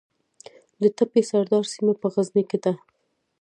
د 0.81 0.83
تپې 0.97 1.21
سردار 1.29 1.63
سیمه 1.73 1.93
په 2.01 2.07
غزني 2.13 2.43
کې 2.49 2.57
ده 2.63 2.73